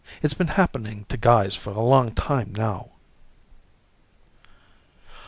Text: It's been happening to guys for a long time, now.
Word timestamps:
It's 0.23 0.33
been 0.33 0.47
happening 0.47 1.05
to 1.09 1.15
guys 1.15 1.53
for 1.55 1.69
a 1.69 1.79
long 1.79 2.09
time, 2.11 2.53
now. 2.55 2.93